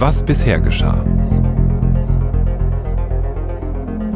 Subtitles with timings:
[0.00, 1.04] Was bisher geschah.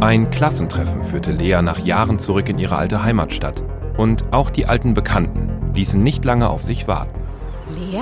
[0.00, 3.62] Ein Klassentreffen führte Lea nach Jahren zurück in ihre alte Heimatstadt.
[3.98, 7.22] Und auch die alten Bekannten ließen nicht lange auf sich warten.
[7.68, 8.00] Lea?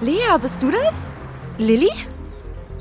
[0.00, 1.12] Lea, bist du das?
[1.58, 1.92] Lilly?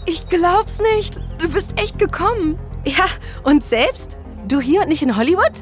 [0.07, 1.21] Ich glaub's nicht.
[1.37, 2.57] Du bist echt gekommen.
[2.83, 3.05] Ja,
[3.43, 4.17] und selbst?
[4.47, 5.53] Du hier und nicht in Hollywood?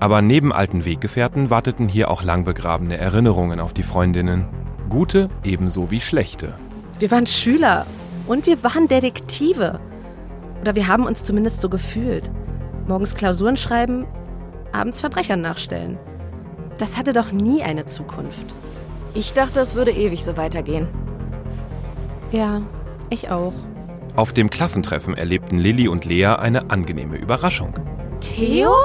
[0.00, 4.48] Aber neben alten Weggefährten warteten hier auch lang begrabene Erinnerungen auf die Freundinnen.
[4.90, 6.58] Gute ebenso wie schlechte.
[7.02, 7.84] Wir waren Schüler
[8.28, 9.80] und wir waren Detektive.
[10.60, 12.30] Oder wir haben uns zumindest so gefühlt.
[12.86, 14.06] Morgens Klausuren schreiben,
[14.70, 15.98] abends Verbrechern nachstellen.
[16.78, 18.54] Das hatte doch nie eine Zukunft.
[19.14, 20.86] Ich dachte, es würde ewig so weitergehen.
[22.30, 22.62] Ja,
[23.10, 23.54] ich auch.
[24.14, 27.74] Auf dem Klassentreffen erlebten Lilly und Lea eine angenehme Überraschung.
[28.20, 28.76] Theo?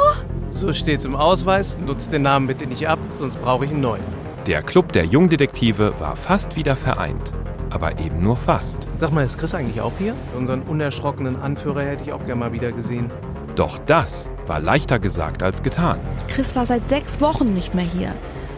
[0.50, 1.78] So steht's im Ausweis.
[1.86, 4.02] Nutzt den Namen bitte nicht ab, sonst brauche ich einen neuen.
[4.48, 7.32] Der Club der Jungdetektive war fast wieder vereint.
[7.70, 8.88] Aber eben nur fast.
[9.00, 10.14] Sag mal, ist Chris eigentlich auch hier?
[10.38, 13.12] Unseren unerschrockenen Anführer hätte ich auch gerne mal wieder gesehen.
[13.56, 16.00] Doch das war leichter gesagt als getan.
[16.28, 18.14] Chris war seit sechs Wochen nicht mehr hier.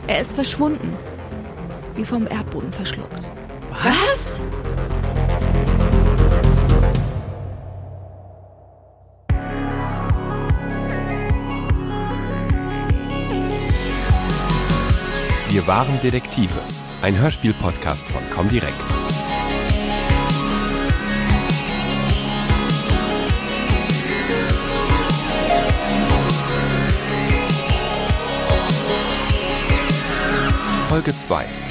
[0.07, 0.93] Er ist verschwunden.
[1.95, 3.19] Wie vom Erdboden verschluckt.
[3.83, 4.41] Was?
[15.49, 16.59] Wir waren Detektive.
[17.02, 18.75] Ein Hörspiel-Podcast von Comdirect.
[30.89, 31.69] Folge 2.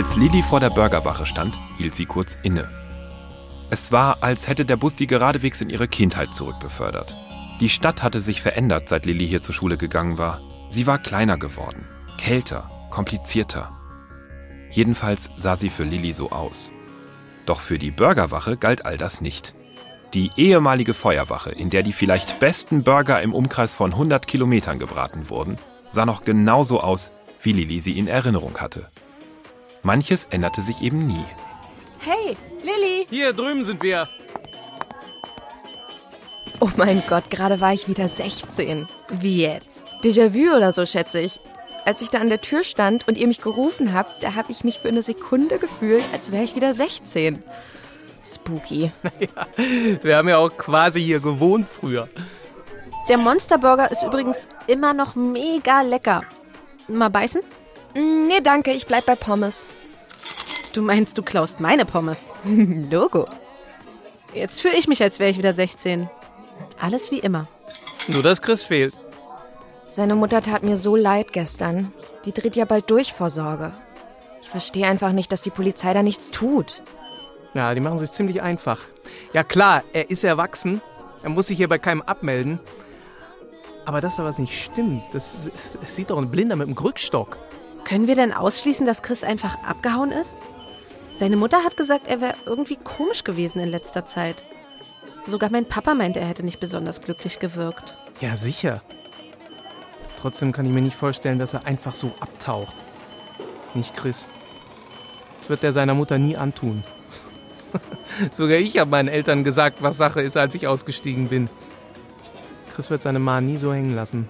[0.00, 2.66] Als Lilly vor der Burgerwache stand, hielt sie kurz inne.
[3.68, 7.14] Es war, als hätte der Bus sie geradewegs in ihre Kindheit zurückbefördert.
[7.60, 10.40] Die Stadt hatte sich verändert, seit Lilly hier zur Schule gegangen war.
[10.70, 11.84] Sie war kleiner geworden,
[12.16, 13.76] kälter, komplizierter.
[14.70, 16.72] Jedenfalls sah sie für Lilly so aus.
[17.44, 19.54] Doch für die Burgerwache galt all das nicht.
[20.14, 25.28] Die ehemalige Feuerwache, in der die vielleicht besten Burger im Umkreis von 100 Kilometern gebraten
[25.28, 25.58] wurden,
[25.90, 27.10] sah noch genauso aus,
[27.42, 28.88] wie Lilly sie in Erinnerung hatte.
[29.82, 31.24] Manches änderte sich eben nie.
[31.98, 33.06] Hey, Lilly!
[33.08, 34.08] Hier drüben sind wir.
[36.60, 38.86] Oh mein Gott, gerade war ich wieder 16.
[39.08, 39.96] Wie jetzt?
[40.02, 41.40] Déjà-vu oder so, schätze ich.
[41.86, 44.64] Als ich da an der Tür stand und ihr mich gerufen habt, da habe ich
[44.64, 47.42] mich für eine Sekunde gefühlt, als wäre ich wieder 16.
[48.26, 48.92] Spooky.
[50.02, 52.08] Wir haben ja auch quasi hier gewohnt früher.
[53.08, 56.22] Der Monsterburger ist übrigens immer noch mega lecker.
[56.86, 57.40] Mal beißen?
[57.94, 59.68] Mm, Nee, danke, ich bleib bei Pommes.
[60.72, 62.26] Du meinst, du klaust meine Pommes?
[62.44, 63.26] Logo.
[64.32, 66.08] Jetzt fühle ich mich, als wäre ich wieder 16.
[66.80, 67.48] Alles wie immer.
[68.06, 68.94] Nur, dass Chris fehlt.
[69.84, 71.92] Seine Mutter tat mir so leid gestern.
[72.24, 73.72] Die dreht ja bald durch vor Sorge.
[74.42, 76.82] Ich verstehe einfach nicht, dass die Polizei da nichts tut.
[77.54, 78.78] Ja, die machen sich ziemlich einfach.
[79.32, 80.80] Ja klar, er ist erwachsen.
[81.24, 82.60] Er muss sich hier bei keinem abmelden.
[83.84, 87.36] Aber dass da was nicht stimmt, das, das sieht doch ein Blinder mit dem Krückstock.
[87.84, 90.36] Können wir denn ausschließen, dass Chris einfach abgehauen ist?
[91.16, 94.44] Seine Mutter hat gesagt, er wäre irgendwie komisch gewesen in letzter Zeit.
[95.26, 97.96] Sogar mein Papa meinte, er hätte nicht besonders glücklich gewirkt.
[98.20, 98.82] Ja, sicher.
[100.16, 102.74] Trotzdem kann ich mir nicht vorstellen, dass er einfach so abtaucht.
[103.74, 104.26] Nicht Chris.
[105.38, 106.84] Das wird er seiner Mutter nie antun.
[108.30, 111.48] Sogar ich habe meinen Eltern gesagt, was Sache ist, als ich ausgestiegen bin.
[112.74, 114.28] Chris wird seine Ma nie so hängen lassen.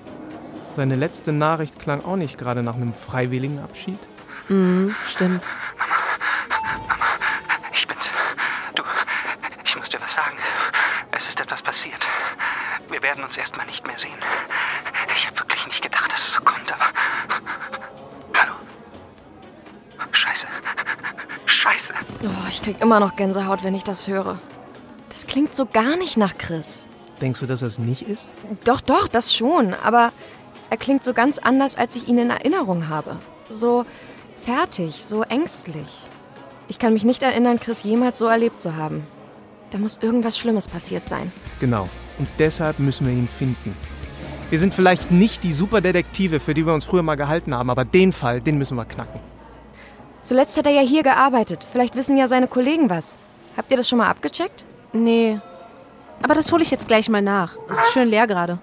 [0.77, 3.99] Seine letzte Nachricht klang auch nicht gerade nach einem freiwilligen Abschied.
[4.49, 5.45] Mhm, stimmt.
[7.73, 8.09] Ich bin's.
[8.75, 8.83] Du,
[9.65, 10.37] ich muss dir was sagen.
[11.13, 12.01] Es ist etwas passiert.
[12.89, 14.11] Wir werden uns erstmal nicht mehr sehen.
[15.15, 16.87] Ich habe wirklich nicht gedacht, dass es so kommt, aber.
[18.35, 18.53] Hallo?
[20.13, 20.47] Scheiße.
[21.47, 21.95] Scheiße.
[22.25, 24.39] Oh, ich krieg immer noch Gänsehaut, wenn ich das höre.
[25.11, 26.87] Das klingt so gar nicht nach Chris.
[27.21, 28.31] Denkst du, dass er es nicht ist?
[28.65, 29.75] Doch, doch, das schon.
[29.75, 30.13] Aber
[30.71, 33.17] er klingt so ganz anders, als ich ihn in Erinnerung habe.
[33.51, 33.85] So
[34.45, 36.05] fertig, so ängstlich.
[36.69, 39.05] Ich kann mich nicht erinnern, Chris jemals so erlebt zu haben.
[39.73, 41.33] Da muss irgendwas Schlimmes passiert sein.
[41.59, 41.89] Genau.
[42.19, 43.77] Und deshalb müssen wir ihn finden.
[44.51, 47.85] Wir sind vielleicht nicht die Superdetektive, für die wir uns früher mal gehalten haben, aber
[47.85, 49.21] den Fall, den müssen wir knacken.
[50.23, 51.67] Zuletzt hat er ja hier gearbeitet.
[51.71, 53.19] Vielleicht wissen ja seine Kollegen was.
[53.57, 54.65] Habt ihr das schon mal abgecheckt?
[54.93, 55.39] Nee.
[56.23, 57.57] Aber das hole ich jetzt gleich mal nach.
[57.71, 58.59] Es ist schön leer gerade.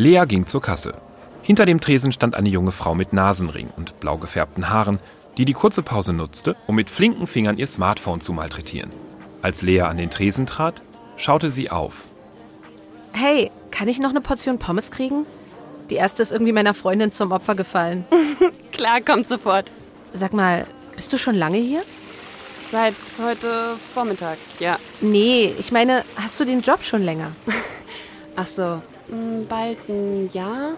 [0.00, 0.94] Lea ging zur Kasse.
[1.42, 4.98] Hinter dem Tresen stand eine junge Frau mit Nasenring und blau gefärbten Haaren,
[5.36, 8.90] die die kurze Pause nutzte, um mit flinken Fingern ihr Smartphone zu malträtieren.
[9.42, 10.80] Als Lea an den Tresen trat,
[11.18, 12.06] schaute sie auf.
[13.12, 15.26] Hey, kann ich noch eine Portion Pommes kriegen?
[15.90, 18.06] Die erste ist irgendwie meiner Freundin zum Opfer gefallen.
[18.72, 19.70] Klar, kommt sofort.
[20.14, 21.82] Sag mal, bist du schon lange hier?
[22.70, 24.78] Seit heute Vormittag, ja.
[25.02, 27.32] Nee, ich meine, hast du den Job schon länger?
[28.36, 28.80] Ach so,
[29.48, 30.74] bald ein Jahr.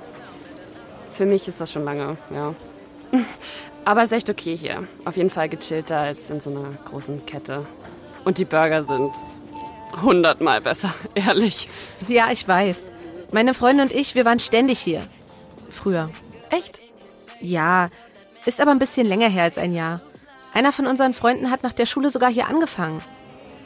[1.13, 2.55] Für mich ist das schon lange, ja.
[3.85, 4.87] Aber ist echt okay hier.
[5.05, 7.67] Auf jeden Fall gechillter als in so einer großen Kette.
[8.25, 9.13] Und die Burger sind
[10.01, 11.69] hundertmal besser, ehrlich.
[12.09, 12.93] Ja, ich weiß.
[13.33, 15.03] Meine Freundin und ich, wir waren ständig hier.
[15.69, 16.11] Früher.
[16.51, 16.81] Echt?
[17.41, 17.89] Ja,
[18.47, 20.01] ist aber ein bisschen länger her als ein Jahr.
[20.55, 23.03] Einer von unseren Freunden hat nach der Schule sogar hier angefangen.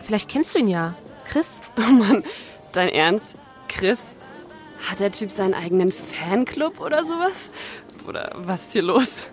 [0.01, 0.95] Vielleicht kennst du ihn ja.
[1.25, 1.61] Chris?
[1.79, 2.23] Oh Mann,
[2.73, 3.35] dein Ernst?
[3.69, 4.15] Chris?
[4.87, 7.50] Hat der Typ seinen eigenen Fanclub oder sowas?
[8.06, 9.27] Oder was ist hier los?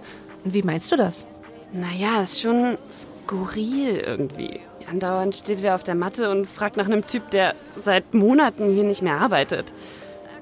[0.44, 1.28] Wie meinst du das?
[1.72, 4.60] Naja, ist schon skurril irgendwie.
[4.90, 8.84] Andauernd steht wer auf der Matte und fragt nach einem Typ, der seit Monaten hier
[8.84, 9.74] nicht mehr arbeitet.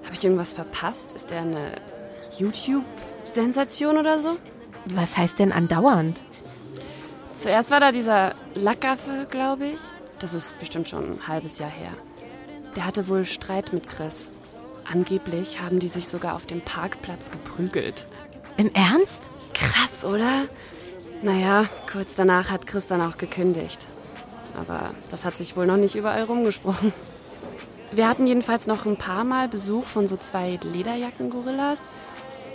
[0.03, 1.11] Habe ich irgendwas verpasst?
[1.13, 1.73] Ist der eine
[2.37, 4.37] YouTube-Sensation oder so?
[4.85, 6.21] Was heißt denn andauernd?
[7.33, 9.79] Zuerst war da dieser Lackaffe, glaube ich.
[10.19, 11.91] Das ist bestimmt schon ein halbes Jahr her.
[12.75, 14.31] Der hatte wohl Streit mit Chris.
[14.89, 18.05] Angeblich haben die sich sogar auf dem Parkplatz geprügelt.
[18.57, 19.29] Im Ernst?
[19.53, 20.45] Krass, oder?
[21.21, 23.79] Naja, kurz danach hat Chris dann auch gekündigt.
[24.59, 26.93] Aber das hat sich wohl noch nicht überall rumgesprochen.
[27.91, 31.87] Wir hatten jedenfalls noch ein paar Mal Besuch von so zwei Lederjacken-Gorillas.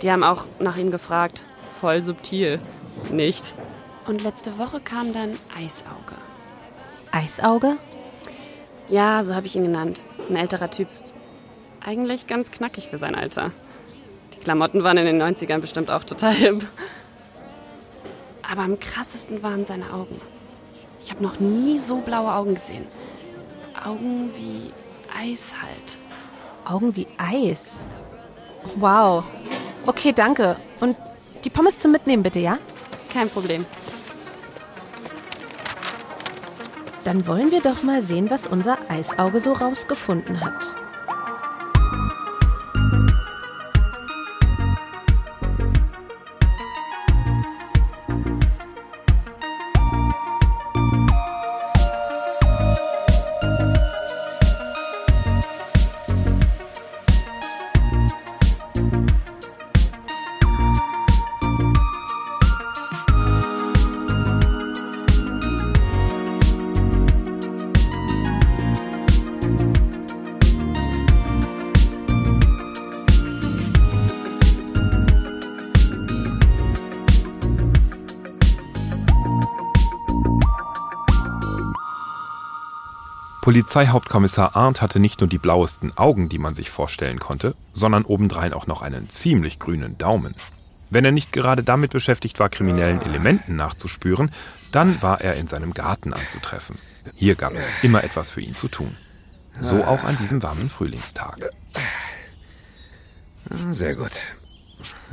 [0.01, 1.45] Die haben auch nach ihm gefragt.
[1.79, 2.59] Voll subtil.
[3.11, 3.53] Nicht.
[4.07, 6.15] Und letzte Woche kam dann Eisauge.
[7.11, 7.77] Eisauge?
[8.89, 10.05] Ja, so habe ich ihn genannt.
[10.29, 10.87] Ein älterer Typ.
[11.87, 13.51] Eigentlich ganz knackig für sein Alter.
[14.33, 16.65] Die Klamotten waren in den 90ern bestimmt auch total hip.
[18.43, 20.19] Aber am krassesten waren seine Augen.
[20.99, 22.85] Ich habe noch nie so blaue Augen gesehen.
[23.81, 24.73] Augen wie
[25.17, 25.97] Eis halt.
[26.65, 27.87] Augen wie Eis.
[28.75, 29.23] Wow.
[29.85, 30.57] Okay, danke.
[30.81, 30.97] Und
[31.45, 32.57] die Pommes zum Mitnehmen bitte, ja?
[33.13, 33.65] Kein Problem.
[37.05, 40.86] Dann wollen wir doch mal sehen, was unser Eisauge so rausgefunden hat.
[83.47, 88.51] Polizeihauptkommissar Arndt hatte nicht nur die blauesten Augen, die man sich vorstellen konnte, sondern obendrein
[88.51, 90.35] auch noch einen ziemlich grünen Daumen.
[90.89, 94.31] Wenn er nicht gerade damit beschäftigt war, kriminellen Elementen nachzuspüren,
[94.73, 96.77] dann war er in seinem Garten anzutreffen.
[97.15, 98.97] Hier gab es immer etwas für ihn zu tun.
[99.61, 101.37] So auch an diesem warmen Frühlingstag.
[103.71, 104.19] Sehr gut.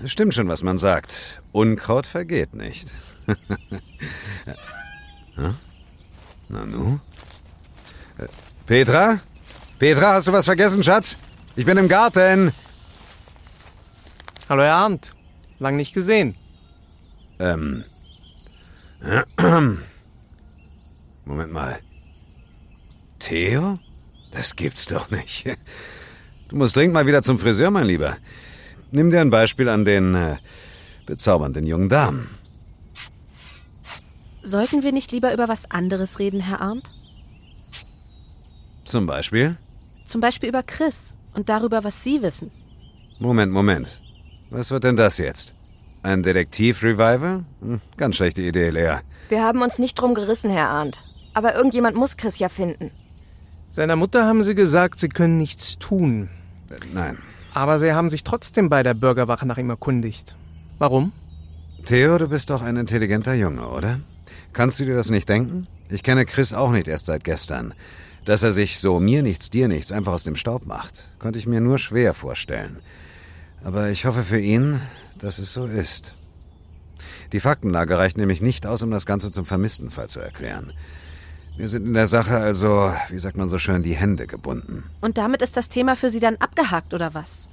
[0.06, 1.40] Stimmt schon, was man sagt.
[1.52, 2.92] Unkraut vergeht nicht.
[5.36, 6.98] Na nu?
[8.66, 9.21] Petra?
[9.78, 11.16] Petra, hast du was vergessen, Schatz?
[11.56, 12.52] Ich bin im Garten.
[14.49, 15.12] Hallo, Herr Arndt.
[15.59, 16.35] Lang nicht gesehen.
[17.38, 17.85] Ähm.
[21.25, 21.78] Moment mal.
[23.18, 23.78] Theo?
[24.30, 25.47] Das gibt's doch nicht.
[26.49, 28.18] Du musst dringend mal wieder zum Friseur, mein Lieber.
[28.90, 30.37] Nimm dir ein Beispiel an den äh,
[31.06, 32.28] bezaubernden jungen Damen.
[34.42, 36.90] Sollten wir nicht lieber über was anderes reden, Herr Arndt?
[38.84, 39.56] Zum Beispiel?
[40.06, 42.50] Zum Beispiel über Chris und darüber, was Sie wissen.
[43.18, 44.00] Moment, Moment.
[44.50, 45.54] Was wird denn das jetzt?
[46.02, 47.44] Ein Detektiv-Revival?
[47.60, 48.98] Hm, ganz schlechte Idee, Lea.
[49.28, 51.02] Wir haben uns nicht drum gerissen, Herr Arndt.
[51.32, 52.90] Aber irgendjemand muss Chris ja finden.
[53.72, 56.28] Seiner Mutter haben Sie gesagt, Sie können nichts tun.
[56.70, 57.18] Äh, nein.
[57.54, 60.36] Aber Sie haben sich trotzdem bei der Bürgerwache nach ihm erkundigt.
[60.78, 61.12] Warum?
[61.84, 64.00] Theo, du bist doch ein intelligenter Junge, oder?
[64.52, 65.66] Kannst du dir das nicht denken?
[65.88, 67.74] Ich kenne Chris auch nicht erst seit gestern.
[68.24, 71.46] Dass er sich so mir nichts, dir nichts einfach aus dem Staub macht, konnte ich
[71.46, 72.80] mir nur schwer vorstellen.
[73.62, 74.80] Aber ich hoffe für ihn,
[75.18, 76.14] dass es so ist.
[77.32, 80.72] Die Faktenlage reicht nämlich nicht aus, um das Ganze zum Vermisstenfall zu erklären.
[81.56, 84.84] Wir sind in der Sache also, wie sagt man so schön, die Hände gebunden.
[85.00, 87.48] Und damit ist das Thema für Sie dann abgehakt, oder was?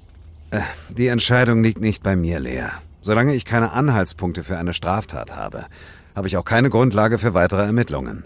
[0.52, 2.68] Äh, die Entscheidung liegt nicht bei mir, Lea.
[3.02, 5.66] Solange ich keine Anhaltspunkte für eine Straftat habe,
[6.16, 8.26] habe ich auch keine Grundlage für weitere Ermittlungen.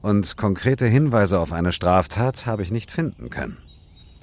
[0.00, 3.58] Und konkrete Hinweise auf eine Straftat habe ich nicht finden können.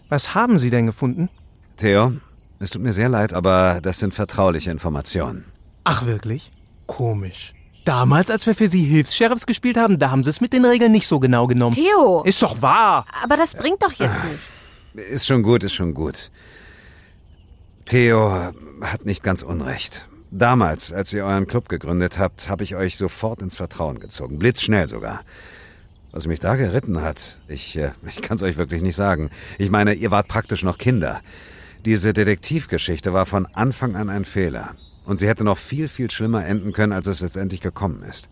[0.09, 1.29] Was haben Sie denn gefunden?
[1.77, 2.13] Theo,
[2.59, 5.45] es tut mir sehr leid, aber das sind vertrauliche Informationen.
[5.83, 6.51] Ach wirklich?
[6.85, 7.53] Komisch.
[7.83, 10.91] Damals, als wir für Sie Hilfs-Sheriffs gespielt haben, da haben Sie es mit den Regeln
[10.91, 11.75] nicht so genau genommen.
[11.75, 12.23] Theo!
[12.23, 13.05] Ist doch wahr!
[13.23, 15.11] Aber das bringt doch jetzt nichts.
[15.11, 16.31] Ist schon gut, ist schon gut.
[17.85, 18.51] Theo
[18.81, 20.07] hat nicht ganz unrecht.
[20.31, 24.39] Damals, als ihr euren Club gegründet habt, habe ich euch sofort ins Vertrauen gezogen.
[24.39, 25.21] Blitzschnell sogar.
[26.15, 29.29] Was mich da geritten hat, ich, äh, ich kann es euch wirklich nicht sagen.
[29.57, 31.19] Ich meine, ihr wart praktisch noch Kinder.
[31.83, 34.69] Diese Detektivgeschichte war von Anfang an ein Fehler.
[35.05, 38.29] Und sie hätte noch viel, viel schlimmer enden können, als es letztendlich gekommen ist.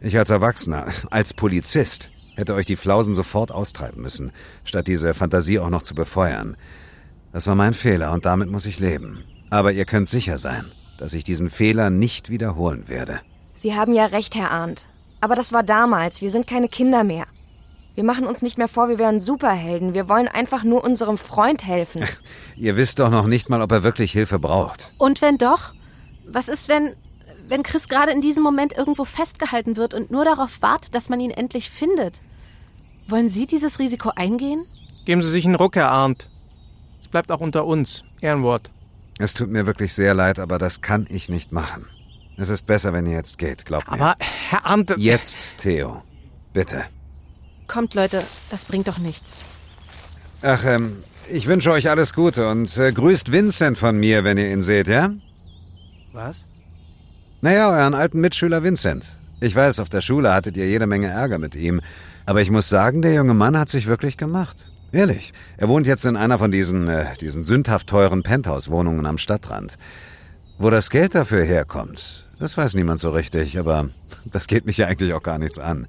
[0.00, 4.32] Ich als Erwachsener, als Polizist, hätte euch die Flausen sofort austreiben müssen,
[4.64, 6.56] statt diese Fantasie auch noch zu befeuern.
[7.32, 9.22] Das war mein Fehler und damit muss ich leben.
[9.48, 10.64] Aber ihr könnt sicher sein,
[10.98, 13.20] dass ich diesen Fehler nicht wiederholen werde.
[13.54, 14.88] Sie haben ja recht, Herr Arndt.
[15.20, 16.20] Aber das war damals.
[16.20, 17.26] Wir sind keine Kinder mehr.
[17.94, 19.94] Wir machen uns nicht mehr vor, wir wären Superhelden.
[19.94, 22.04] Wir wollen einfach nur unserem Freund helfen.
[22.56, 24.92] Ihr wisst doch noch nicht mal, ob er wirklich Hilfe braucht.
[24.98, 25.72] Und wenn doch?
[26.26, 26.94] Was ist, wenn,
[27.48, 31.20] wenn Chris gerade in diesem Moment irgendwo festgehalten wird und nur darauf wartet, dass man
[31.20, 32.20] ihn endlich findet?
[33.08, 34.66] Wollen Sie dieses Risiko eingehen?
[35.06, 36.28] Geben Sie sich einen Ruck, Herr Arndt.
[37.00, 38.02] Es bleibt auch unter uns.
[38.20, 38.70] Ehrenwort.
[39.18, 41.86] Es tut mir wirklich sehr leid, aber das kann ich nicht machen.
[42.36, 43.94] Es ist besser, wenn ihr jetzt geht, glaubt mir.
[43.94, 44.94] Aber, Herr Arndt...
[44.98, 46.02] Jetzt, Theo.
[46.52, 46.84] Bitte.
[47.66, 49.42] Kommt, Leute, das bringt doch nichts.
[50.42, 54.50] Ach, ähm, ich wünsche euch alles Gute und äh, grüßt Vincent von mir, wenn ihr
[54.50, 55.10] ihn seht, ja?
[56.12, 56.44] Was?
[57.40, 59.18] Naja, euren alten Mitschüler Vincent.
[59.40, 61.80] Ich weiß, auf der Schule hattet ihr jede Menge Ärger mit ihm.
[62.26, 64.68] Aber ich muss sagen, der junge Mann hat sich wirklich gemacht.
[64.92, 65.32] Ehrlich.
[65.56, 69.78] Er wohnt jetzt in einer von diesen, äh, diesen sündhaft teuren Penthouse-Wohnungen am Stadtrand.
[70.58, 73.88] Wo das Geld dafür herkommt, das weiß niemand so richtig, aber
[74.24, 75.86] das geht mich ja eigentlich auch gar nichts an.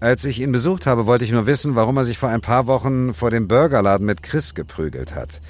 [0.00, 2.66] Als ich ihn besucht habe, wollte ich nur wissen, warum er sich vor ein paar
[2.66, 5.40] Wochen vor dem Burgerladen mit Chris geprügelt hat.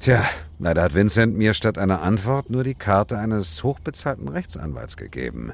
[0.00, 0.24] Tja,
[0.58, 5.52] leider hat Vincent mir statt einer Antwort nur die Karte eines hochbezahlten Rechtsanwalts gegeben.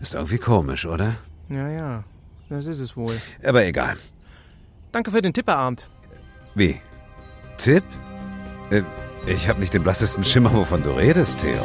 [0.00, 1.14] Ist irgendwie komisch, oder?
[1.48, 2.04] Ja, ja,
[2.48, 3.16] das ist es wohl.
[3.44, 3.96] Aber egal.
[4.90, 5.88] Danke für den Tipp, Arndt.
[6.56, 6.80] Wie?
[7.58, 7.84] Tipp?
[8.70, 8.82] Äh,
[9.26, 11.62] ich habe nicht den blassesten Schimmer, wovon du redest, Theo.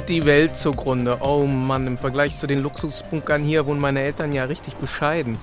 [0.00, 1.18] Geht die Welt zugrunde.
[1.20, 5.36] Oh Mann, im Vergleich zu den Luxusbunkern hier wohnen meine Eltern ja richtig bescheiden.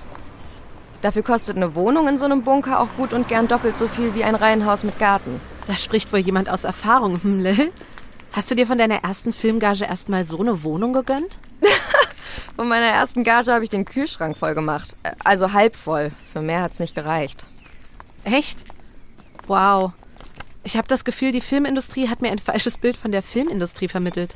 [1.00, 4.14] Dafür kostet eine Wohnung in so einem Bunker auch gut und gern doppelt so viel
[4.14, 5.40] wie ein Reihenhaus mit Garten.
[5.68, 7.70] Da spricht wohl jemand aus Erfahrung, hm, Lil?
[8.32, 11.38] Hast du dir von deiner ersten Filmgage erstmal so eine Wohnung gegönnt?
[12.56, 14.96] Von meiner ersten Gage habe ich den Kühlschrank voll gemacht.
[15.04, 16.10] Äh, Also halb voll.
[16.32, 17.46] Für mehr hat's nicht gereicht.
[18.24, 18.58] Echt?
[19.46, 19.92] Wow.
[20.64, 24.34] Ich habe das Gefühl, die Filmindustrie hat mir ein falsches Bild von der Filmindustrie vermittelt.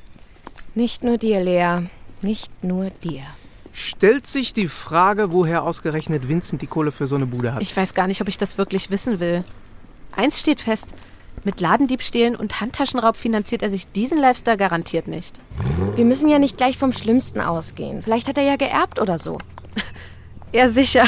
[0.75, 1.87] Nicht nur dir, Lea.
[2.23, 3.23] Nicht nur dir.
[3.73, 7.63] Stellt sich die Frage, woher ausgerechnet Vincent die Kohle für so eine Bude hat.
[7.63, 9.45] Ich weiß gar nicht, ob ich das wirklich wissen will.
[10.15, 10.87] Eins steht fest.
[11.45, 15.35] Mit Ladendiebstählen und Handtaschenraub finanziert er sich diesen Lifestyle garantiert nicht.
[15.97, 18.03] Wir müssen ja nicht gleich vom Schlimmsten ausgehen.
[18.03, 19.39] Vielleicht hat er ja geerbt oder so.
[20.55, 21.05] Ja, sicher.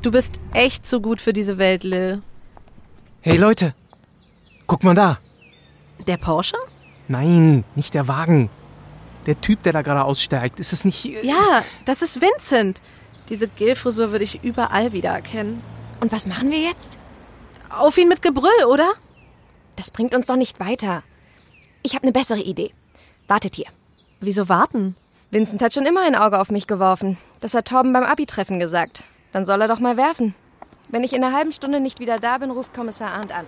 [0.00, 2.22] Du bist echt zu gut für diese Welt, Lil.
[3.20, 3.74] hey Leute,
[4.66, 5.18] guck mal da.
[6.06, 6.56] Der Porsche?
[7.06, 8.48] Nein, nicht der Wagen.
[9.26, 10.60] Der Typ, der da gerade aussteigt.
[10.60, 11.04] Ist es nicht...
[11.04, 12.80] Ja, das ist Vincent.
[13.28, 15.60] Diese Gelfrisur würde ich überall wiedererkennen.
[16.00, 16.96] Und was machen wir jetzt?
[17.70, 18.92] Auf ihn mit Gebrüll, oder?
[19.74, 21.02] Das bringt uns doch nicht weiter.
[21.82, 22.70] Ich habe eine bessere Idee.
[23.26, 23.66] Wartet hier.
[24.20, 24.94] Wieso warten?
[25.30, 27.18] Vincent hat schon immer ein Auge auf mich geworfen.
[27.40, 29.02] Das hat Torben beim Abi-Treffen gesagt.
[29.32, 30.34] Dann soll er doch mal werfen.
[30.88, 33.44] Wenn ich in einer halben Stunde nicht wieder da bin, ruft Kommissar Arndt an.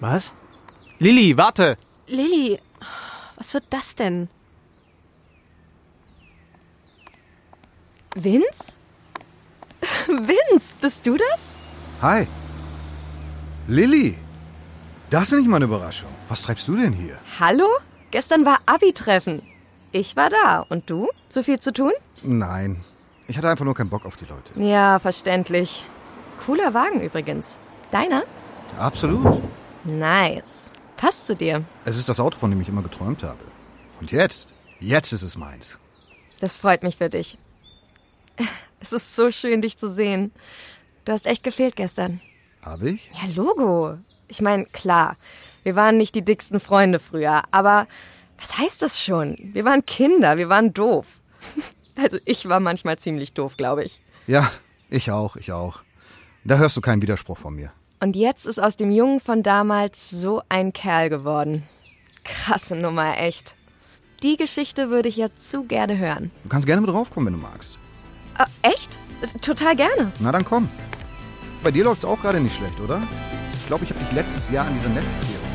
[0.00, 0.34] Was?
[0.98, 1.78] Lilly, warte!
[2.08, 2.58] Lilly,
[3.36, 4.28] was wird das denn?
[8.16, 8.72] Vince?
[10.08, 11.56] Vince, bist du das?
[12.00, 12.26] Hi.
[13.68, 14.16] Lilly.
[15.10, 16.08] Das ist nicht mal eine Überraschung.
[16.28, 17.18] Was treibst du denn hier?
[17.38, 17.68] Hallo?
[18.10, 19.42] Gestern war Abi-Treffen.
[19.92, 20.64] Ich war da.
[20.70, 21.08] Und du?
[21.28, 21.92] So viel zu tun?
[22.22, 22.82] Nein.
[23.28, 24.58] Ich hatte einfach nur keinen Bock auf die Leute.
[24.66, 25.84] Ja, verständlich.
[26.46, 27.58] Cooler Wagen übrigens.
[27.90, 28.22] Deiner?
[28.78, 29.42] Absolut.
[29.84, 30.72] Nice.
[30.96, 31.64] Passt zu dir.
[31.84, 33.44] Es ist das Auto, von dem ich immer geträumt habe.
[34.00, 34.48] Und jetzt?
[34.80, 35.78] Jetzt ist es meins.
[36.40, 37.36] Das freut mich für dich.
[38.78, 40.30] Es ist so schön, dich zu sehen.
[41.04, 42.20] Du hast echt gefehlt gestern.
[42.62, 43.10] Habe ich?
[43.14, 43.96] Ja, Logo.
[44.28, 45.16] Ich meine, klar,
[45.64, 47.86] wir waren nicht die dicksten Freunde früher, aber
[48.38, 49.36] was heißt das schon?
[49.52, 51.06] Wir waren Kinder, wir waren doof.
[51.98, 54.00] Also ich war manchmal ziemlich doof, glaube ich.
[54.26, 54.52] Ja,
[54.90, 55.80] ich auch, ich auch.
[56.44, 57.72] Da hörst du keinen Widerspruch von mir.
[58.00, 61.62] Und jetzt ist aus dem Jungen von damals so ein Kerl geworden.
[62.22, 63.54] Krasse Nummer, echt.
[64.22, 66.30] Die Geschichte würde ich ja zu gerne hören.
[66.42, 67.78] Du kannst gerne mit draufkommen, wenn du magst.
[68.38, 68.98] Äh, echt?
[69.40, 70.12] Total gerne.
[70.18, 70.68] Na dann komm.
[71.62, 73.02] Bei dir läuft's auch gerade nicht schlecht, oder?
[73.54, 75.45] Ich glaube, ich habe dich letztes Jahr an dieser Netflix-Serie.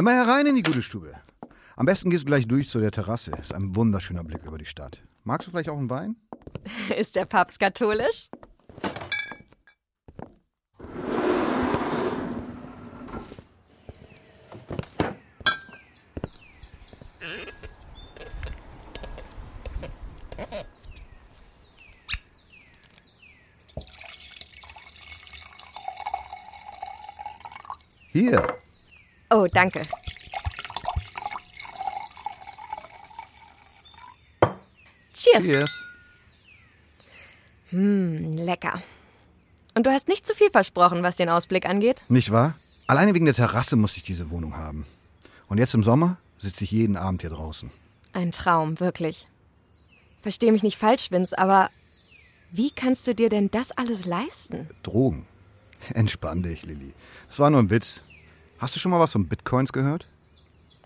[0.00, 1.12] Immer herein in die gute Stube.
[1.76, 3.32] Am besten gehst du gleich durch zu der Terrasse.
[3.38, 5.02] Ist ein wunderschöner Blick über die Stadt.
[5.24, 6.16] Magst du vielleicht auch einen Wein?
[6.98, 8.30] Ist der Papst katholisch?
[28.12, 28.59] Hier.
[29.30, 29.82] Oh, danke.
[35.14, 35.44] Cheers.
[35.44, 35.82] Cheers.
[37.70, 38.82] Hm, lecker.
[39.74, 42.02] Und du hast nicht zu viel versprochen, was den Ausblick angeht?
[42.08, 42.54] Nicht wahr?
[42.88, 44.84] Alleine wegen der Terrasse muss ich diese Wohnung haben.
[45.48, 47.70] Und jetzt im Sommer sitze ich jeden Abend hier draußen.
[48.12, 49.28] Ein Traum, wirklich.
[50.22, 51.70] Versteh mich nicht falsch, Vince, aber
[52.50, 54.68] wie kannst du dir denn das alles leisten?
[54.82, 55.24] Drogen.
[55.94, 56.92] Entspann dich, Lilly.
[57.28, 58.00] Das war nur ein Witz.
[58.60, 60.06] Hast du schon mal was von Bitcoins gehört?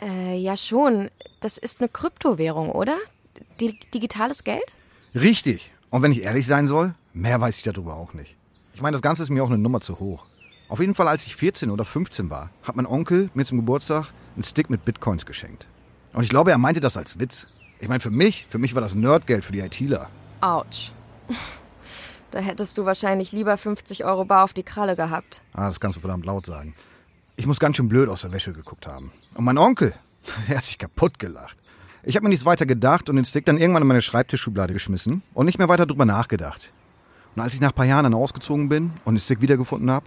[0.01, 1.11] Äh, ja schon.
[1.41, 2.97] Das ist eine Kryptowährung, oder?
[3.61, 4.63] Di digitales Geld?
[5.13, 5.71] Richtig.
[5.91, 8.37] Und wenn ich ehrlich sein soll, mehr weiß ich darüber auch nicht.
[8.75, 10.25] Ich meine, das Ganze ist mir auch eine Nummer zu hoch.
[10.69, 14.07] Auf jeden Fall, als ich 14 oder 15 war, hat mein Onkel mir zum Geburtstag
[14.37, 15.67] einen Stick mit Bitcoins geschenkt.
[16.13, 17.49] Und ich glaube, er meinte das als Witz.
[17.81, 20.09] Ich meine, für mich, für mich war das Nerdgeld für die ITler.
[20.41, 20.93] Autsch.
[22.31, 25.41] Da hättest du wahrscheinlich lieber 50 Euro bar auf die Kralle gehabt.
[25.53, 26.75] Ah, das kannst du verdammt laut sagen.
[27.37, 29.11] Ich muss ganz schön blöd aus der Wäsche geguckt haben.
[29.37, 29.93] Und mein Onkel,
[30.49, 31.57] der hat sich kaputt gelacht.
[32.05, 35.23] Ich habe mir nichts weiter gedacht und den Stick dann irgendwann in meine Schreibtischschublade geschmissen
[35.33, 36.71] und nicht mehr weiter drüber nachgedacht.
[37.35, 40.07] Und als ich nach ein paar Jahren dann ausgezogen bin und den Stick wiedergefunden habe,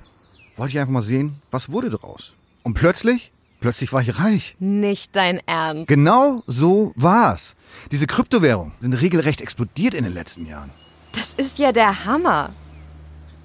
[0.55, 2.33] wollte ich einfach mal sehen, was wurde draus.
[2.63, 4.55] Und plötzlich, plötzlich war ich reich.
[4.59, 5.87] Nicht dein Ernst.
[5.87, 7.55] Genau so war's.
[7.91, 10.69] Diese Kryptowährungen sind regelrecht explodiert in den letzten Jahren.
[11.13, 12.51] Das ist ja der Hammer.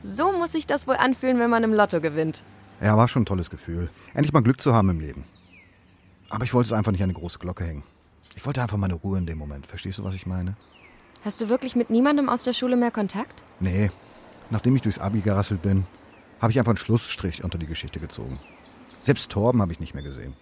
[0.05, 2.43] So muss sich das wohl anfühlen, wenn man im Lotto gewinnt.
[2.83, 3.89] Ja, war schon ein tolles Gefühl.
[4.13, 5.25] Endlich mal Glück zu haben im Leben.
[6.31, 7.85] Aber ich wollte es einfach nicht an eine große Glocke hängen.
[8.35, 9.67] Ich wollte einfach meine Ruhe in dem Moment.
[9.67, 10.57] Verstehst du, was ich meine?
[11.25, 13.43] Hast du wirklich mit niemandem aus der Schule mehr Kontakt?
[13.61, 13.93] Nee.
[14.51, 15.87] Nachdem ich durchs Abi gerasselt bin,
[16.41, 18.41] habe ich einfach einen Schlussstrich unter die Geschichte gezogen.
[19.05, 20.35] Selbst Torben habe ich nicht mehr gesehen.